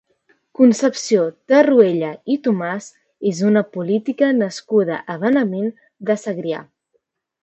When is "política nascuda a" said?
3.77-5.23